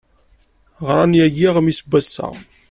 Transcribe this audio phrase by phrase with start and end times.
[0.87, 2.27] Ɣran yagi aɣmis n wass-a.